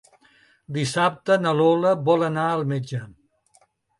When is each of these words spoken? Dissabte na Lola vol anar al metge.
Dissabte 0.77 1.35
na 1.43 1.51
Lola 1.59 1.93
vol 2.09 2.27
anar 2.31 2.47
al 2.55 2.65
metge. 2.75 3.05